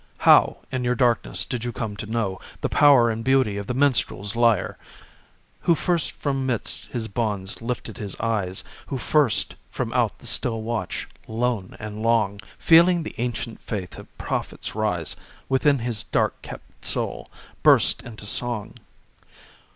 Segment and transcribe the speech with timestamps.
[0.25, 3.75] How, in your darkness, did you come to know The power and beauty of the
[3.75, 4.75] minstrel's lyre?
[5.59, 8.63] Who first from midst his bonds lifted his eyes?
[8.87, 14.17] Who first from out the still watch, lone and long, Feeling the ancient faith of
[14.17, 15.15] prophets rise
[15.47, 17.29] Within his dark kept soul,
[17.61, 18.77] burst into song?